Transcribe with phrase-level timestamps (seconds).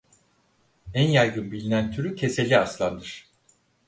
[0.95, 3.25] En yaygın bilinen türü keseli aslandır.